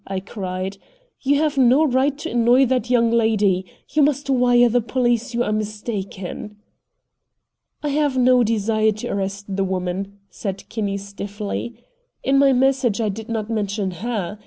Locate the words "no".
1.59-1.85, 8.17-8.43